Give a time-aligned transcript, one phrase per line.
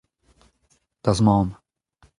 [1.09, 1.49] da'z mamm.